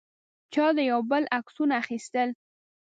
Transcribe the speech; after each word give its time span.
چا 0.53 0.65
د 0.77 0.79
یو 0.91 0.99
بل 1.11 1.23
عکسونه 1.37 1.73
اخیستل. 1.83 2.29